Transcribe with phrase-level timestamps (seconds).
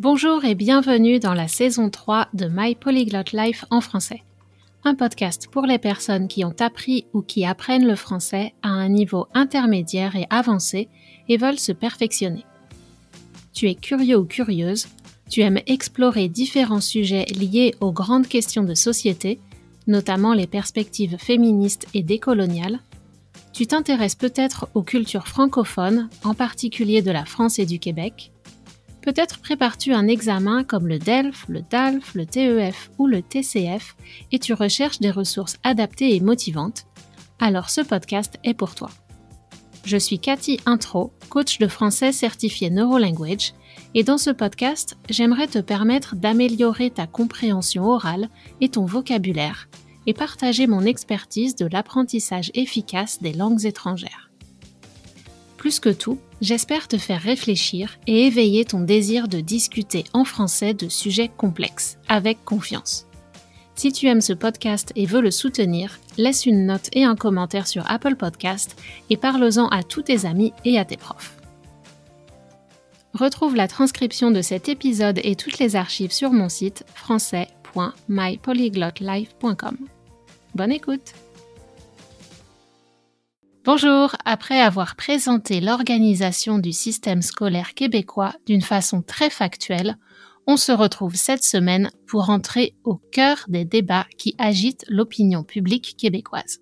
[0.00, 4.22] Bonjour et bienvenue dans la saison 3 de My Polyglot Life en français.
[4.84, 8.88] Un podcast pour les personnes qui ont appris ou qui apprennent le français à un
[8.88, 10.88] niveau intermédiaire et avancé
[11.28, 12.44] et veulent se perfectionner.
[13.52, 14.86] Tu es curieux ou curieuse,
[15.28, 19.40] tu aimes explorer différents sujets liés aux grandes questions de société,
[19.88, 22.78] notamment les perspectives féministes et décoloniales.
[23.52, 28.30] Tu t'intéresses peut-être aux cultures francophones, en particulier de la France et du Québec
[29.08, 33.96] Peut-être prépares-tu un examen comme le DELF, le DALF, le TEF ou le TCF
[34.32, 36.84] et tu recherches des ressources adaptées et motivantes.
[37.38, 38.90] Alors ce podcast est pour toi.
[39.86, 43.54] Je suis Cathy Intro, coach de français certifié Neurolanguage,
[43.94, 48.28] et dans ce podcast, j'aimerais te permettre d'améliorer ta compréhension orale
[48.60, 49.70] et ton vocabulaire
[50.06, 54.30] et partager mon expertise de l'apprentissage efficace des langues étrangères.
[55.56, 60.74] Plus que tout, j'espère te faire réfléchir et éveiller ton désir de discuter en français
[60.74, 63.06] de sujets complexes, avec confiance.
[63.74, 67.68] Si tu aimes ce podcast et veux le soutenir, laisse une note et un commentaire
[67.68, 68.76] sur Apple Podcast
[69.08, 71.36] et parle-en à tous tes amis et à tes profs.
[73.14, 79.76] Retrouve la transcription de cet épisode et toutes les archives sur mon site français.mypolyglotlife.com.
[80.54, 81.27] Bonne écoute!
[83.70, 89.98] Bonjour, après avoir présenté l'organisation du système scolaire québécois d'une façon très factuelle,
[90.46, 95.96] on se retrouve cette semaine pour entrer au cœur des débats qui agitent l'opinion publique
[95.98, 96.60] québécoise.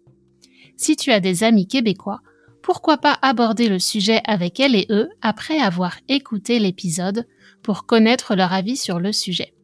[0.76, 2.22] Si tu as des amis québécois,
[2.60, 7.24] pourquoi pas aborder le sujet avec elles et eux après avoir écouté l'épisode
[7.62, 9.54] pour connaître leur avis sur le sujet?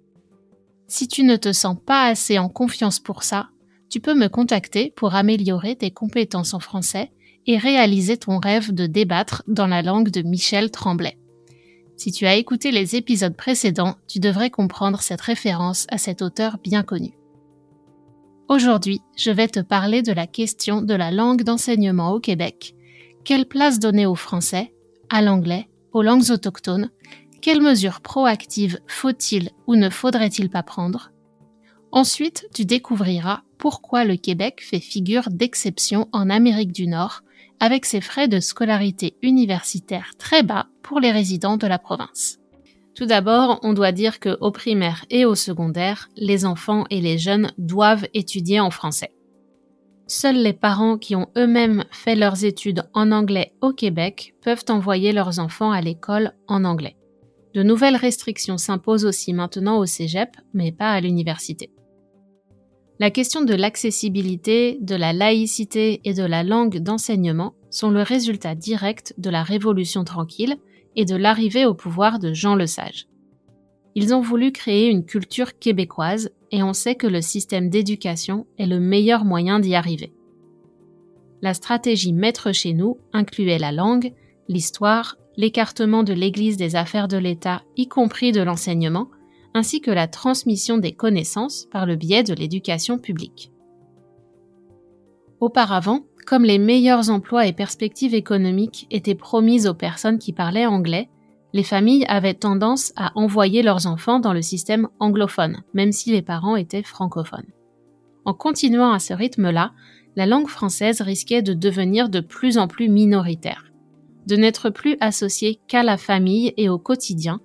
[0.86, 3.48] Si tu ne te sens pas assez en confiance pour ça,
[3.90, 7.10] tu peux me contacter pour améliorer tes compétences en français
[7.46, 11.18] et réaliser ton rêve de débattre dans la langue de Michel Tremblay.
[11.96, 16.58] Si tu as écouté les épisodes précédents, tu devrais comprendre cette référence à cet auteur
[16.62, 17.12] bien connu.
[18.48, 22.74] Aujourd'hui, je vais te parler de la question de la langue d'enseignement au Québec.
[23.24, 24.74] Quelle place donner au français,
[25.10, 26.90] à l'anglais, aux langues autochtones?
[27.40, 31.12] Quelles mesures proactives faut-il ou ne faudrait-il pas prendre?
[31.92, 37.22] Ensuite, tu découvriras pourquoi le Québec fait figure d'exception en Amérique du Nord
[37.60, 42.40] avec ses frais de scolarité universitaire très bas pour les résidents de la province.
[42.96, 47.18] Tout d'abord, on doit dire que au primaire et au secondaire, les enfants et les
[47.18, 49.12] jeunes doivent étudier en français.
[50.08, 55.12] Seuls les parents qui ont eux-mêmes fait leurs études en anglais au Québec peuvent envoyer
[55.12, 56.96] leurs enfants à l'école en anglais.
[57.54, 61.70] De nouvelles restrictions s'imposent aussi maintenant au Cégep, mais pas à l'université.
[63.02, 68.54] La question de l'accessibilité, de la laïcité et de la langue d'enseignement sont le résultat
[68.54, 70.54] direct de la Révolution tranquille
[70.94, 73.08] et de l'arrivée au pouvoir de Jean Lesage.
[73.96, 78.66] Ils ont voulu créer une culture québécoise et on sait que le système d'éducation est
[78.66, 80.12] le meilleur moyen d'y arriver.
[81.40, 84.12] La stratégie maître chez nous incluait la langue,
[84.46, 89.08] l'histoire, l'écartement de l'Église des affaires de l'État, y compris de l'enseignement,
[89.54, 93.52] ainsi que la transmission des connaissances par le biais de l'éducation publique.
[95.40, 101.10] Auparavant, comme les meilleurs emplois et perspectives économiques étaient promises aux personnes qui parlaient anglais,
[101.52, 106.22] les familles avaient tendance à envoyer leurs enfants dans le système anglophone, même si les
[106.22, 107.50] parents étaient francophones.
[108.24, 109.72] En continuant à ce rythme-là,
[110.16, 113.72] la langue française risquait de devenir de plus en plus minoritaire,
[114.26, 117.40] de n'être plus associée qu'à la famille et au quotidien,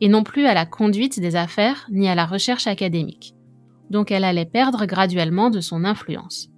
[0.00, 3.34] et non plus à la conduite des affaires ni à la recherche académique.
[3.90, 6.48] Donc elle allait perdre graduellement de son influence.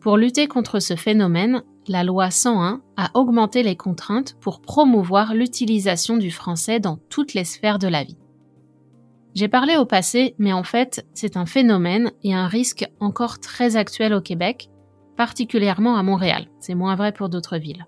[0.00, 6.16] Pour lutter contre ce phénomène, la loi 101 a augmenté les contraintes pour promouvoir l'utilisation
[6.16, 8.18] du français dans toutes les sphères de la vie.
[9.34, 13.76] J'ai parlé au passé, mais en fait, c'est un phénomène et un risque encore très
[13.76, 14.70] actuel au Québec,
[15.16, 16.46] particulièrement à Montréal.
[16.60, 17.86] C'est moins vrai pour d'autres villes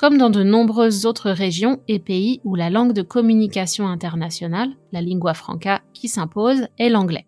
[0.00, 5.02] comme dans de nombreuses autres régions et pays où la langue de communication internationale, la
[5.02, 7.26] lingua franca, qui s'impose est l'anglais.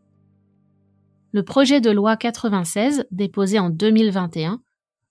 [1.32, 4.62] Le projet de loi 96, déposé en 2021,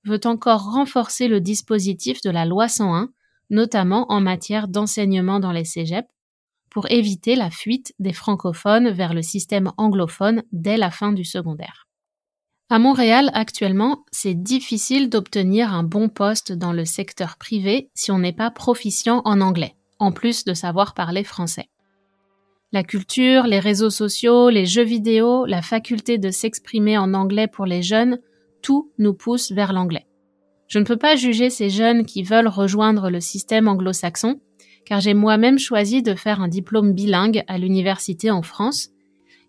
[0.06, 3.10] veut encore renforcer le dispositif de la loi 101,
[3.52, 6.10] notamment en matière d'enseignement dans les cégeps,
[6.72, 11.91] pour éviter la fuite des francophones vers le système anglophone dès la fin du secondaire.
[12.72, 18.20] À Montréal, actuellement, c'est difficile d'obtenir un bon poste dans le secteur privé si on
[18.20, 21.68] n'est pas proficient en anglais, en plus de savoir parler français.
[22.72, 27.66] La culture, les réseaux sociaux, les jeux vidéo, la faculté de s'exprimer en anglais pour
[27.66, 28.20] les jeunes,
[28.62, 30.08] tout nous pousse vers l'anglais.
[30.70, 34.40] Je ne peux pas juger ces jeunes qui veulent rejoindre le système anglo-saxon,
[34.86, 38.92] car j'ai moi-même choisi de faire un diplôme bilingue à l'université en France,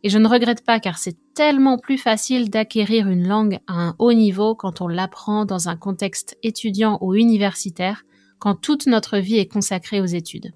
[0.02, 3.94] et je ne regrette pas car c'est tellement plus facile d'acquérir une langue à un
[3.98, 8.04] haut niveau quand on l'apprend dans un contexte étudiant ou universitaire,
[8.38, 10.52] quand toute notre vie est consacrée aux études.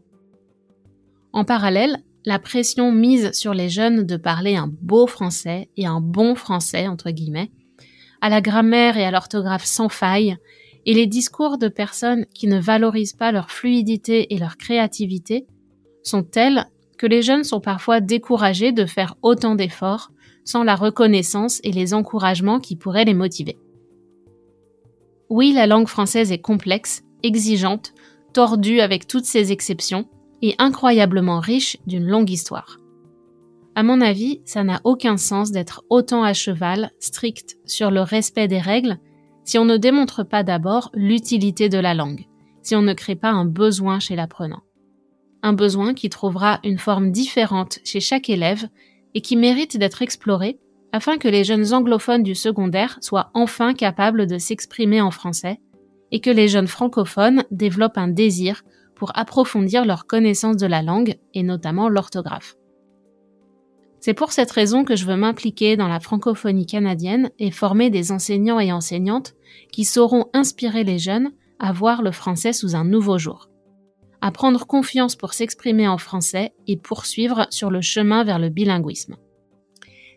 [1.32, 6.00] En parallèle, la pression mise sur les jeunes de parler un beau français et un
[6.00, 7.52] bon français, entre guillemets,
[8.20, 10.36] à la grammaire et à l'orthographe sans faille,
[10.86, 15.46] et les discours de personnes qui ne valorisent pas leur fluidité et leur créativité
[16.02, 16.66] sont tels
[16.98, 20.10] que les jeunes sont parfois découragés de faire autant d'efforts
[20.44, 23.58] sans la reconnaissance et les encouragements qui pourraient les motiver.
[25.28, 27.92] Oui, la langue française est complexe, exigeante,
[28.32, 30.08] tordue avec toutes ses exceptions,
[30.42, 32.78] et incroyablement riche d'une longue histoire.
[33.74, 38.48] À mon avis, ça n'a aucun sens d'être autant à cheval, strict sur le respect
[38.48, 38.98] des règles,
[39.44, 42.26] si on ne démontre pas d'abord l'utilité de la langue,
[42.62, 44.62] si on ne crée pas un besoin chez l'apprenant.
[45.46, 48.68] Un besoin qui trouvera une forme différente chez chaque élève
[49.14, 50.58] et qui mérite d'être exploré
[50.90, 55.60] afin que les jeunes anglophones du secondaire soient enfin capables de s'exprimer en français
[56.10, 58.64] et que les jeunes francophones développent un désir
[58.96, 62.56] pour approfondir leur connaissance de la langue et notamment l'orthographe.
[64.00, 68.10] C'est pour cette raison que je veux m'impliquer dans la francophonie canadienne et former des
[68.10, 69.36] enseignants et enseignantes
[69.70, 73.48] qui sauront inspirer les jeunes à voir le français sous un nouveau jour,
[74.26, 79.14] à prendre confiance pour s'exprimer en français et poursuivre sur le chemin vers le bilinguisme.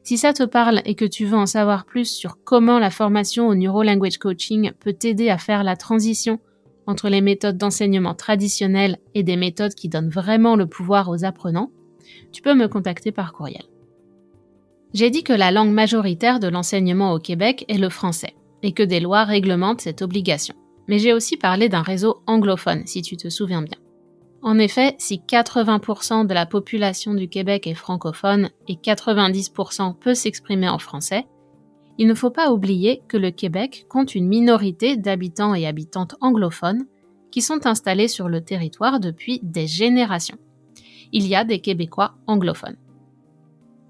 [0.01, 3.47] Si ça te parle et que tu veux en savoir plus sur comment la formation
[3.47, 6.39] au Neuro Language Coaching peut t'aider à faire la transition
[6.87, 11.69] entre les méthodes d'enseignement traditionnelles et des méthodes qui donnent vraiment le pouvoir aux apprenants,
[12.31, 13.65] tu peux me contacter par courriel.
[14.95, 18.33] J'ai dit que la langue majoritaire de l'enseignement au Québec est le français,
[18.63, 20.55] et que des lois réglementent cette obligation.
[20.87, 23.77] Mais j'ai aussi parlé d'un réseau anglophone, si tu te souviens bien.
[24.41, 30.69] En effet, si 80% de la population du Québec est francophone et 90% peut s'exprimer
[30.69, 31.27] en français,
[31.97, 36.85] il ne faut pas oublier que le Québec compte une minorité d'habitants et habitantes anglophones
[37.31, 40.37] qui sont installés sur le territoire depuis des générations.
[41.11, 42.77] Il y a des Québécois anglophones.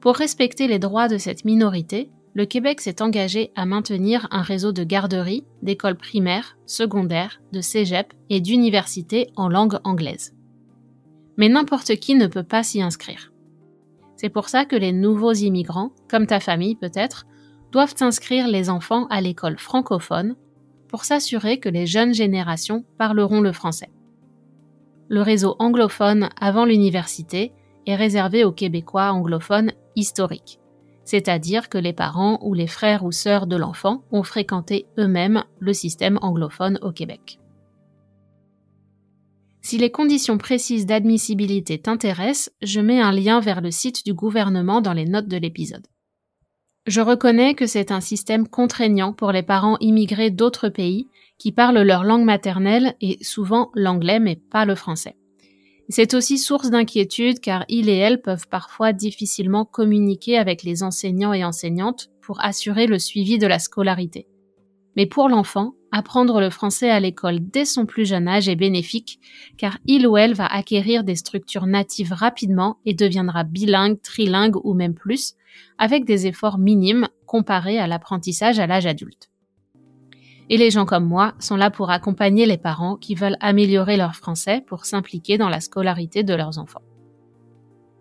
[0.01, 4.71] Pour respecter les droits de cette minorité, le Québec s'est engagé à maintenir un réseau
[4.71, 10.33] de garderies, d'écoles primaires, secondaires, de cégep et d'universités en langue anglaise.
[11.39, 13.31] Mais n'importe qui ne peut pas s'y inscrire.
[14.17, 17.25] C'est pour ça que les nouveaux immigrants, comme ta famille peut-être,
[17.71, 20.35] doivent inscrire les enfants à l'école francophone
[20.89, 23.89] pour s'assurer que les jeunes générations parleront le français.
[25.07, 27.53] Le réseau anglophone avant l'université
[27.85, 30.59] est réservé aux Québécois anglophones historiques,
[31.05, 35.71] c'est-à-dire que les parents ou les frères ou sœurs de l'enfant ont fréquenté eux-mêmes le
[35.71, 37.39] système anglophone au Québec.
[39.61, 44.81] Si les conditions précises d'admissibilité t'intéressent, je mets un lien vers le site du gouvernement
[44.81, 45.85] dans les notes de l'épisode.
[46.87, 51.07] Je reconnais que c'est un système contraignant pour les parents immigrés d'autres pays
[51.37, 55.15] qui parlent leur langue maternelle et souvent l'anglais mais pas le français.
[55.89, 61.33] C'est aussi source d'inquiétude car ils et elles peuvent parfois difficilement communiquer avec les enseignants
[61.33, 64.27] et enseignantes pour assurer le suivi de la scolarité.
[64.95, 69.19] Mais pour l'enfant, apprendre le français à l'école dès son plus jeune âge est bénéfique
[69.57, 74.73] car il ou elle va acquérir des structures natives rapidement et deviendra bilingue, trilingue ou
[74.73, 75.33] même plus,
[75.77, 79.29] avec des efforts minimes comparés à l'apprentissage à l'âge adulte.
[80.49, 84.15] Et les gens comme moi sont là pour accompagner les parents qui veulent améliorer leur
[84.15, 86.81] français pour s'impliquer dans la scolarité de leurs enfants.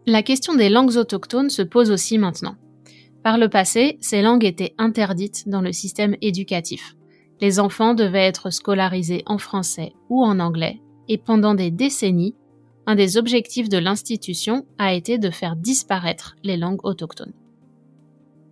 [0.07, 2.57] La question des langues autochtones se pose aussi maintenant.
[3.22, 6.94] Par le passé, ces langues étaient interdites dans le système éducatif.
[7.40, 12.34] Les enfants devaient être scolarisés en français ou en anglais, et pendant des décennies,
[12.87, 17.34] un des objectifs de l'institution a été de faire disparaître les langues autochtones.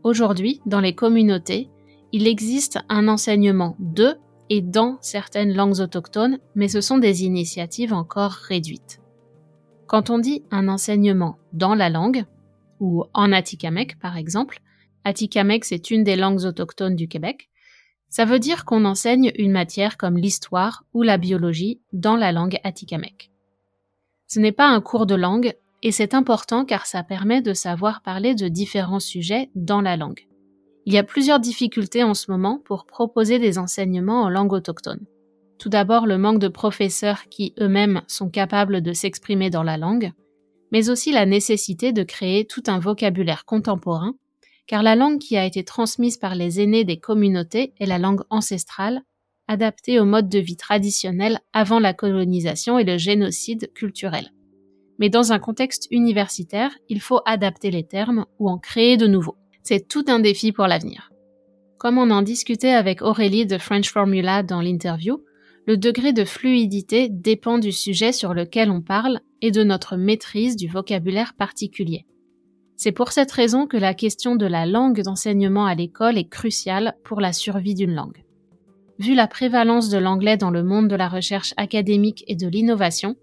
[0.02, 1.70] Aujourd'hui, dans les communautés,
[2.12, 4.16] il existe un enseignement de
[4.50, 9.00] et dans certaines langues autochtones, mais ce sont des initiatives encore réduites.
[9.86, 12.24] Quand on dit un enseignement dans la langue,
[12.80, 14.60] ou en Atikamek par exemple,
[15.04, 17.48] Atikamek c'est une des langues autochtones du Québec,
[18.08, 22.58] ça veut dire qu'on enseigne une matière comme l'histoire ou la biologie dans la langue
[22.64, 23.30] Atikamek.
[24.26, 28.02] Ce n'est pas un cours de langue, et c'est important car ça permet de savoir
[28.02, 30.26] parler de différents sujets dans la langue.
[30.86, 35.04] Il y a plusieurs difficultés en ce moment pour proposer des enseignements en langue autochtone.
[35.58, 40.12] Tout d'abord le manque de professeurs qui eux-mêmes sont capables de s'exprimer dans la langue,
[40.72, 44.14] mais aussi la nécessité de créer tout un vocabulaire contemporain,
[44.66, 48.22] car la langue qui a été transmise par les aînés des communautés est la langue
[48.30, 49.02] ancestrale,
[49.48, 54.32] adapté au mode de vie traditionnel avant la colonisation et le génocide culturel.
[54.98, 59.36] Mais dans un contexte universitaire, il faut adapter les termes ou en créer de nouveaux.
[59.62, 61.10] C'est tout un défi pour l'avenir.
[61.78, 65.22] Comme on en discutait avec Aurélie de French Formula dans l'interview,
[65.66, 70.54] le degré de fluidité dépend du sujet sur lequel on parle et de notre maîtrise
[70.54, 72.06] du vocabulaire particulier.
[72.76, 76.94] C'est pour cette raison que la question de la langue d'enseignement à l'école est cruciale
[77.04, 78.22] pour la survie d'une langue.
[79.00, 83.16] Vu la prévalence de l'anglais dans le monde de la recherche académique et de l'innovation,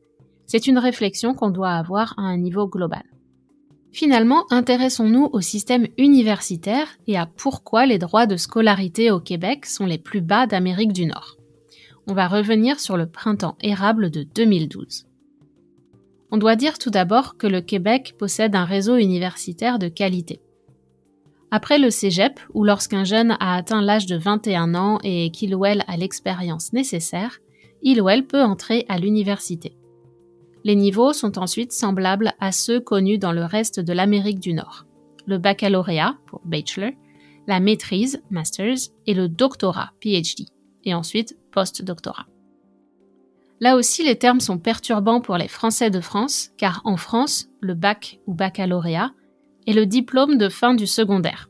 [0.46, 3.04] c'est une réflexion qu'on doit avoir à un niveau global.
[3.92, 9.86] Finalement, intéressons-nous au système universitaire et à pourquoi les droits de scolarité au Québec sont
[9.86, 11.38] les plus bas d'Amérique du Nord.
[12.06, 15.06] On va revenir sur le printemps érable de 2012.
[16.32, 20.42] On doit dire tout d'abord que le Québec possède un réseau universitaire de qualité.
[21.52, 25.64] Après le cégep, ou lorsqu'un jeune a atteint l'âge de 21 ans et qu'il ou
[25.66, 27.40] elle a l'expérience nécessaire,
[27.84, 29.78] il ou elle peut entrer à l'université.
[30.64, 34.86] Les niveaux sont ensuite semblables à ceux connus dans le reste de l'Amérique du Nord.
[35.26, 36.92] Le baccalauréat, pour bachelor,
[37.48, 40.48] la maîtrise, masters, et le doctorat, PhD,
[40.86, 42.26] et ensuite post-doctorat.
[43.62, 47.76] Là aussi, les termes sont perturbants pour les Français de France, car en France, le
[47.76, 49.12] bac ou baccalauréat
[49.68, 51.50] est le diplôme de fin du secondaire.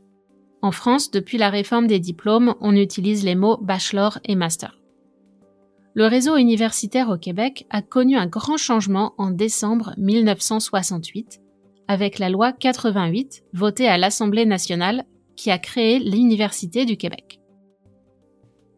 [0.62, 4.78] En France, depuis la réforme des diplômes, on utilise les mots bachelor et master.
[5.94, 11.40] Le réseau universitaire au Québec a connu un grand changement en décembre 1968
[11.86, 15.04] avec la loi 88 votée à l'Assemblée nationale
[15.36, 17.40] qui a créé l'Université du Québec.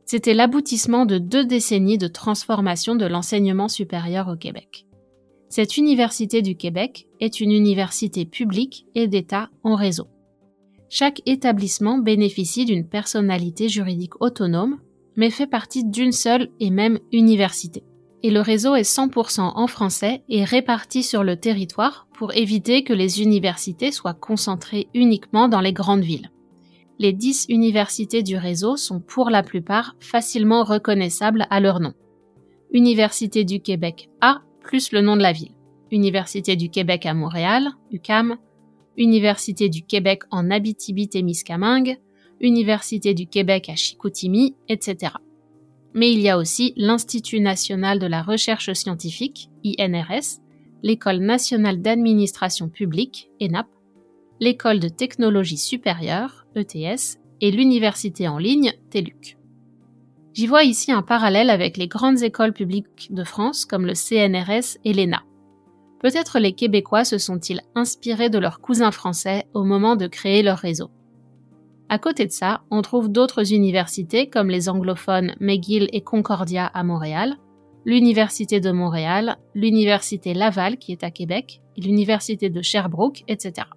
[0.06, 4.86] C'était l'aboutissement de deux décennies de transformation de l'enseignement supérieur au Québec.
[5.48, 10.06] Cette Université du Québec est une université publique et d'État en réseau.
[10.88, 14.78] Chaque établissement bénéficie d'une personnalité juridique autonome
[15.16, 17.82] mais fait partie d'une seule et même université.
[18.22, 22.92] Et le réseau est 100% en français et réparti sur le territoire pour éviter que
[22.92, 26.30] les universités soient concentrées uniquement dans les grandes villes.
[26.98, 31.92] Les 10 universités du réseau sont pour la plupart facilement reconnaissables à leur nom.
[32.72, 35.52] Université du Québec A plus le nom de la ville.
[35.92, 38.38] Université du Québec à Montréal, UCAM,
[38.96, 41.98] Université du Québec en Abitibi-Témiscamingue,
[42.40, 45.12] Université du Québec à Chicoutimi, etc.
[45.94, 50.40] Mais il y a aussi l'Institut national de la recherche scientifique, INRS,
[50.82, 53.66] l'École nationale d'administration publique, ENAP,
[54.40, 59.36] l'École de technologie supérieure, ETS, et l'université en ligne, TELUC.
[60.34, 64.78] J'y vois ici un parallèle avec les grandes écoles publiques de France comme le CNRS
[64.84, 65.22] et l'ENA.
[66.00, 70.58] Peut-être les Québécois se sont-ils inspirés de leurs cousins français au moment de créer leur
[70.58, 70.90] réseau.
[71.88, 76.82] À côté de ça, on trouve d'autres universités comme les anglophones McGill et Concordia à
[76.82, 77.36] Montréal,
[77.86, 83.68] l'Université de Montréal, l'Université Laval qui est à Québec, l'Université de Sherbrooke, etc.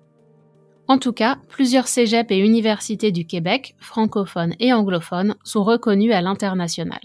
[0.90, 6.22] En tout cas, plusieurs cégeps et universités du Québec, francophones et anglophones, sont reconnus à
[6.22, 7.00] l'international.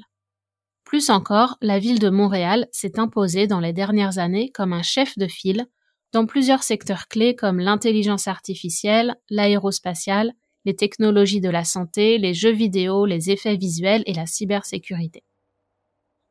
[0.85, 5.19] Plus encore, la ville de Montréal s'est imposée dans les dernières années comme un chef
[5.19, 5.67] de file
[6.15, 10.33] dans plusieurs secteurs clés comme l'intelligence artificielle, l'aérospatiale,
[10.65, 15.25] les technologies de la santé, les jeux vidéo, les effets visuels et la cybersécurité.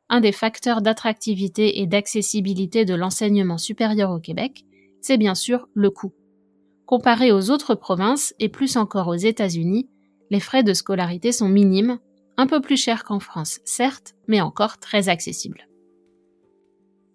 [0.08, 4.64] Un des facteurs d'attractivité et d'accessibilité de l'enseignement supérieur au Québec,
[5.00, 6.12] c'est bien sûr le coût.
[6.86, 9.88] Comparé aux autres provinces et plus encore aux États-Unis,
[10.30, 11.98] les frais de scolarité sont minimes,
[12.36, 15.68] un peu plus chers qu'en France, certes, mais encore très accessibles.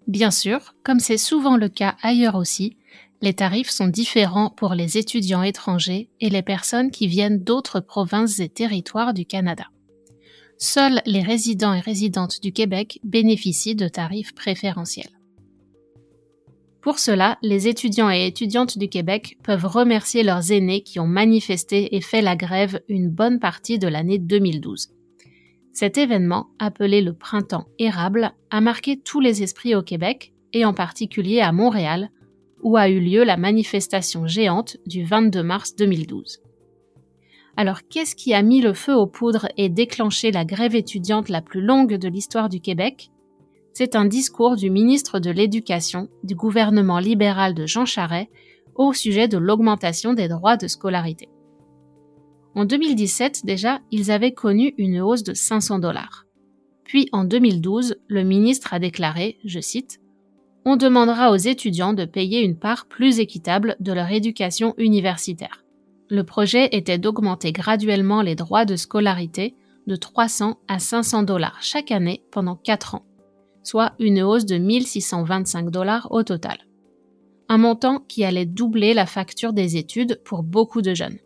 [0.08, 2.78] Bien sûr, comme c'est souvent le cas ailleurs aussi,
[3.22, 8.40] les tarifs sont différents pour les étudiants étrangers et les personnes qui viennent d'autres provinces
[8.40, 9.66] et territoires du Canada.
[10.58, 15.19] Seuls les résidents et résidentes du Québec bénéficient de tarifs préférentiels.
[16.82, 21.96] Pour cela, les étudiants et étudiantes du Québec peuvent remercier leurs aînés qui ont manifesté
[21.96, 24.90] et fait la grève une bonne partie de l'année 2012.
[25.74, 30.74] Cet événement, appelé le Printemps érable, a marqué tous les esprits au Québec, et en
[30.74, 32.10] particulier à Montréal,
[32.64, 36.42] où a eu lieu la manifestation géante du 22 mars 2012.
[37.56, 41.42] Alors qu'est-ce qui a mis le feu aux poudres et déclenché la grève étudiante la
[41.42, 43.12] plus longue de l'histoire du Québec?
[43.74, 48.30] C'est un discours du ministre de l'Éducation du gouvernement libéral de Jean Charest
[48.76, 51.30] au sujet de l'augmentation des droits de scolarité.
[52.56, 56.26] En 2017 déjà, ils avaient connu une hausse de 500 dollars.
[56.84, 60.00] Puis en 2012, le ministre a déclaré, je cite,
[60.66, 65.64] on demandera aux étudiants de payer une part plus équitable de leur éducation universitaire.
[66.10, 69.56] Le projet était d'augmenter graduellement les droits de scolarité
[69.88, 73.06] de 300 à 500 dollars chaque année pendant 4 ans,
[73.64, 76.58] soit une hausse de 1625 dollars au total.
[77.48, 81.18] Un montant qui allait doubler la facture des études pour beaucoup de jeunes.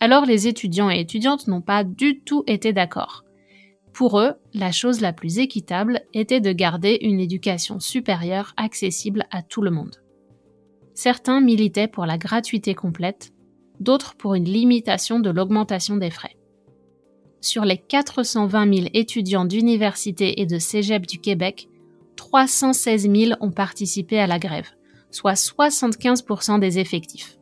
[0.00, 3.24] Alors les étudiants et étudiantes n'ont pas du tout été d'accord.
[3.92, 9.42] Pour eux, la chose la plus équitable était de garder une éducation supérieure accessible à
[9.42, 10.02] tout le monde.
[10.94, 13.32] Certains militaient pour la gratuité complète,
[13.80, 16.36] d'autres pour une limitation de l'augmentation des frais.
[17.40, 21.68] Sur les 420 000 étudiants d'université et de cégep du Québec,
[22.16, 24.68] 316 000 ont participé à la grève,
[25.10, 27.38] soit 75% des effectifs.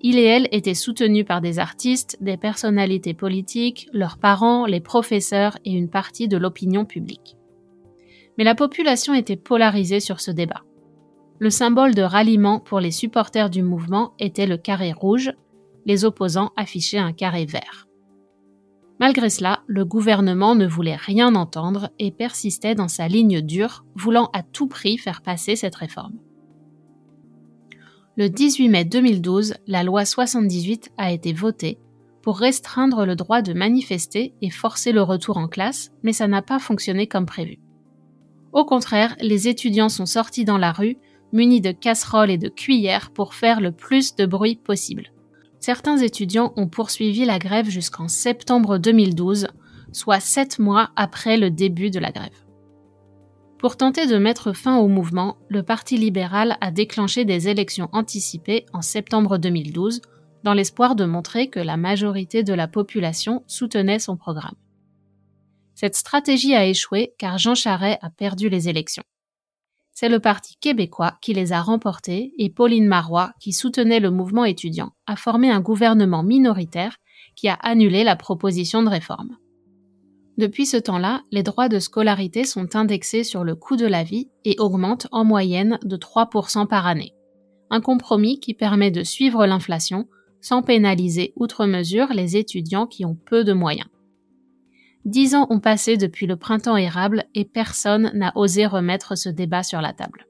[0.00, 5.56] Il et elle étaient soutenus par des artistes, des personnalités politiques, leurs parents, les professeurs
[5.64, 7.36] et une partie de l'opinion publique.
[8.36, 10.64] Mais la population était polarisée sur ce débat.
[11.38, 15.32] Le symbole de ralliement pour les supporters du mouvement était le carré rouge,
[15.86, 17.86] les opposants affichaient un carré vert.
[19.02, 24.30] Malgré cela, le gouvernement ne voulait rien entendre et persistait dans sa ligne dure, voulant
[24.32, 26.20] à tout prix faire passer cette réforme.
[28.16, 31.80] Le 18 mai 2012, la loi 78 a été votée
[32.22, 36.40] pour restreindre le droit de manifester et forcer le retour en classe, mais ça n'a
[36.40, 37.58] pas fonctionné comme prévu.
[38.52, 40.96] Au contraire, les étudiants sont sortis dans la rue,
[41.32, 45.10] munis de casseroles et de cuillères pour faire le plus de bruit possible.
[45.62, 49.46] Certains étudiants ont poursuivi la grève jusqu'en septembre 2012,
[49.92, 52.44] soit sept mois après le début de la grève.
[53.60, 58.66] Pour tenter de mettre fin au mouvement, le Parti libéral a déclenché des élections anticipées
[58.72, 60.00] en septembre 2012
[60.42, 64.56] dans l'espoir de montrer que la majorité de la population soutenait son programme.
[65.76, 69.04] Cette stratégie a échoué car Jean Charest a perdu les élections.
[69.92, 74.44] C'est le Parti québécois qui les a remportées et Pauline Marois, qui soutenait le mouvement
[74.44, 76.96] étudiant, a formé un gouvernement minoritaire
[77.36, 79.36] qui a annulé la proposition de réforme.
[80.38, 84.30] Depuis ce temps-là, les droits de scolarité sont indexés sur le coût de la vie
[84.44, 87.12] et augmentent en moyenne de 3% par année.
[87.68, 90.08] Un compromis qui permet de suivre l'inflation
[90.40, 93.88] sans pénaliser outre mesure les étudiants qui ont peu de moyens.
[95.04, 99.62] Dix ans ont passé depuis le printemps érable et personne n'a osé remettre ce débat
[99.62, 100.26] sur la table.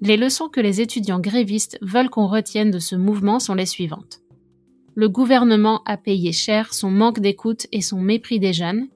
[0.00, 4.20] Les leçons que les étudiants grévistes veulent qu'on retienne de ce mouvement sont les suivantes
[4.96, 8.88] le gouvernement a payé cher son manque d'écoute et son mépris des jeunes.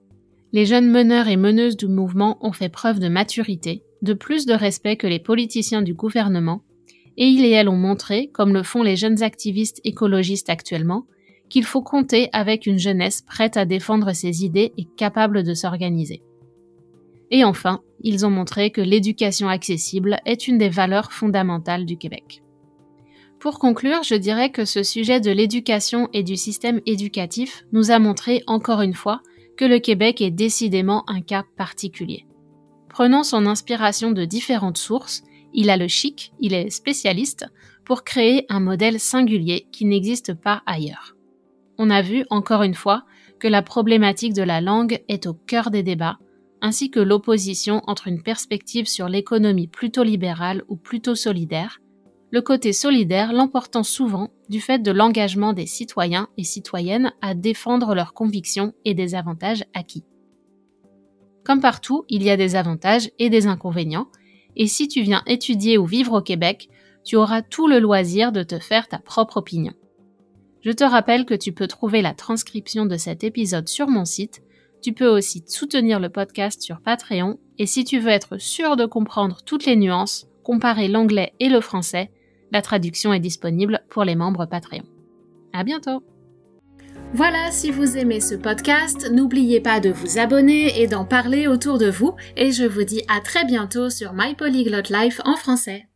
[0.53, 4.55] Les jeunes meneurs et meneuses du mouvement ont fait preuve de maturité, de plus de
[4.55, 6.63] respect que les politiciens du gouvernement,
[7.19, 11.05] et ils et elles ont montré, comme le font les jeunes activistes écologistes actuellement,
[11.51, 16.23] qu'il faut compter avec une jeunesse prête à défendre ses idées et capable de s'organiser.
[17.31, 22.43] Et enfin, ils ont montré que l'éducation accessible est une des valeurs fondamentales du Québec.
[23.39, 27.99] Pour conclure, je dirais que ce sujet de l'éducation et du système éducatif nous a
[27.99, 29.23] montré encore une fois
[29.57, 32.27] que le Québec est décidément un cas particulier.
[32.89, 35.23] Prenant son inspiration de différentes sources,
[35.55, 37.47] il a le chic, il est spécialiste,
[37.85, 41.17] pour créer un modèle singulier qui n'existe pas ailleurs.
[41.83, 43.05] On a vu, encore une fois,
[43.39, 46.19] que la problématique de la langue est au cœur des débats,
[46.61, 51.81] ainsi que l'opposition entre une perspective sur l'économie plutôt libérale ou plutôt solidaire,
[52.33, 57.95] le côté solidaire l'emportant souvent du fait de l'engagement des citoyens et citoyennes à défendre
[57.95, 60.05] leurs convictions et des avantages acquis.
[61.47, 64.09] Comme partout, il y a des avantages et des inconvénients,
[64.55, 66.69] et si tu viens étudier ou vivre au Québec,
[67.07, 69.73] tu auras tout le loisir de te faire ta propre opinion.
[70.63, 74.43] Je te rappelle que tu peux trouver la transcription de cet épisode sur mon site,
[74.83, 78.87] tu peux aussi soutenir le podcast sur Patreon, et si tu veux être sûr de
[78.87, 82.11] comprendre toutes les nuances, comparer l'anglais et le français,
[82.51, 84.85] la traduction est disponible pour les membres Patreon.
[85.53, 86.03] À bientôt!
[87.13, 91.79] Voilà, si vous aimez ce podcast, n'oubliez pas de vous abonner et d'en parler autour
[91.79, 95.90] de vous, et je vous dis à très bientôt sur My Polyglot Life en français.